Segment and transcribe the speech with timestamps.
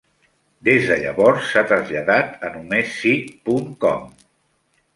[0.67, 3.15] Des de llavors s'ha traslladat a només si
[3.51, 4.13] punt com.